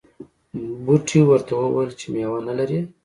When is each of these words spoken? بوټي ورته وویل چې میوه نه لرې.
بوټي 0.83 1.21
ورته 1.25 1.53
وویل 1.57 1.91
چې 1.99 2.05
میوه 2.13 2.39
نه 2.47 2.53
لرې. 2.59 2.79